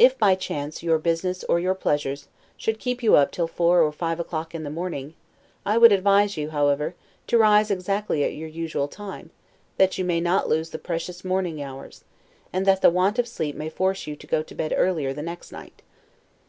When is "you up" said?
3.04-3.30